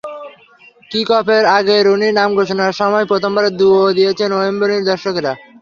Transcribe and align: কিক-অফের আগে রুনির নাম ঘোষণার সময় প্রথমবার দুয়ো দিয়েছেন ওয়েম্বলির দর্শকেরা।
কিক-অফের 0.91 1.43
আগে 1.57 1.75
রুনির 1.79 2.17
নাম 2.19 2.29
ঘোষণার 2.35 2.73
সময় 2.73 3.05
প্রথমবার 3.05 3.45
দুয়ো 3.59 3.85
দিয়েছেন 3.97 4.29
ওয়েম্বলির 4.33 4.87
দর্শকেরা। 4.91 5.31